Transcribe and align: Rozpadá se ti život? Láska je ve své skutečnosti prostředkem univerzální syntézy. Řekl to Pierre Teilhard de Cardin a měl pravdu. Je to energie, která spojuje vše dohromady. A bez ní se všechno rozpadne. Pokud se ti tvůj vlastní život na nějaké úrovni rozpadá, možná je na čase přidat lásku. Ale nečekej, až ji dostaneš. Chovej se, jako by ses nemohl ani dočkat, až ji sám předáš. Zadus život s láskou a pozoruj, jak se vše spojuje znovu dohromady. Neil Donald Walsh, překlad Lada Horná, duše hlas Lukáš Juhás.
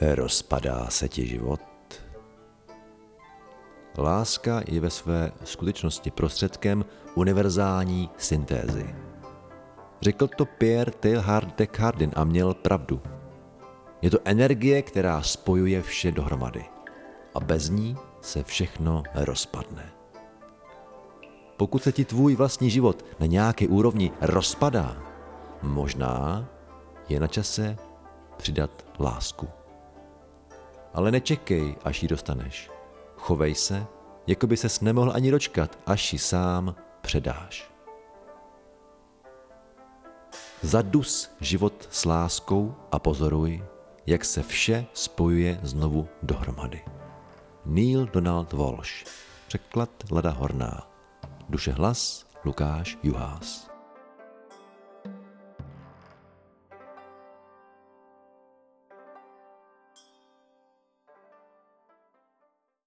Rozpadá 0.00 0.86
se 0.86 1.08
ti 1.08 1.26
život? 1.26 1.60
Láska 3.98 4.62
je 4.68 4.80
ve 4.80 4.90
své 4.90 5.32
skutečnosti 5.44 6.10
prostředkem 6.10 6.84
univerzální 7.14 8.10
syntézy. 8.16 8.94
Řekl 10.00 10.28
to 10.28 10.44
Pierre 10.44 10.92
Teilhard 10.92 11.58
de 11.58 11.66
Cardin 11.66 12.10
a 12.16 12.24
měl 12.24 12.54
pravdu. 12.54 13.02
Je 14.02 14.10
to 14.10 14.18
energie, 14.24 14.82
která 14.82 15.22
spojuje 15.22 15.82
vše 15.82 16.12
dohromady. 16.12 16.64
A 17.34 17.40
bez 17.40 17.68
ní 17.68 17.96
se 18.20 18.42
všechno 18.42 19.02
rozpadne. 19.14 19.92
Pokud 21.56 21.82
se 21.82 21.92
ti 21.92 22.04
tvůj 22.04 22.36
vlastní 22.36 22.70
život 22.70 23.04
na 23.18 23.26
nějaké 23.26 23.68
úrovni 23.68 24.12
rozpadá, 24.20 25.02
možná 25.62 26.48
je 27.08 27.20
na 27.20 27.26
čase 27.26 27.76
přidat 28.36 28.86
lásku. 29.00 29.59
Ale 30.94 31.10
nečekej, 31.10 31.76
až 31.84 32.02
ji 32.02 32.08
dostaneš. 32.08 32.70
Chovej 33.16 33.54
se, 33.54 33.86
jako 34.26 34.46
by 34.46 34.56
ses 34.56 34.80
nemohl 34.80 35.12
ani 35.14 35.30
dočkat, 35.30 35.78
až 35.86 36.12
ji 36.12 36.18
sám 36.18 36.74
předáš. 37.00 37.70
Zadus 40.62 41.30
život 41.40 41.88
s 41.90 42.04
láskou 42.04 42.74
a 42.92 42.98
pozoruj, 42.98 43.64
jak 44.06 44.24
se 44.24 44.42
vše 44.42 44.86
spojuje 44.92 45.60
znovu 45.62 46.08
dohromady. 46.22 46.84
Neil 47.64 48.06
Donald 48.06 48.52
Walsh, 48.52 49.04
překlad 49.48 49.90
Lada 50.10 50.30
Horná, 50.30 50.90
duše 51.48 51.72
hlas 51.72 52.26
Lukáš 52.44 52.98
Juhás. 53.02 53.69